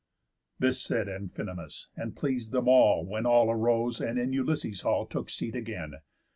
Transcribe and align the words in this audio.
This 0.57 0.81
said 0.81 1.07
Amphinomus, 1.07 1.89
and 1.95 2.15
pleas'd 2.15 2.51
them 2.51 2.67
all 2.67 3.05
When 3.05 3.27
all 3.27 3.51
arose, 3.51 4.01
and 4.01 4.17
in 4.17 4.33
Ulysses' 4.33 4.81
hall 4.81 5.05
Took 5.05 5.29
seat 5.29 5.55
again. 5.55 5.93